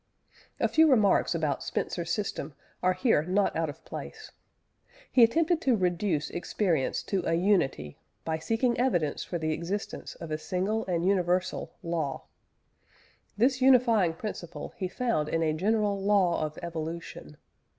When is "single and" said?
10.39-11.05